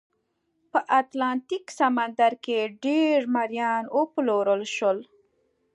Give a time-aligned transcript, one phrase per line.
[0.71, 4.97] په اتلانتیک سمندر کې ډېر مریان وپلورل شول.